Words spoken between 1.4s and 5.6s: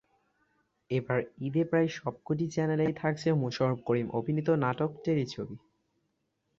ঈদে প্রায় সবকটি চ্যানেলেই থাকছে মোশাররফ করিম অভিনীত নাটক, টেলিছবি।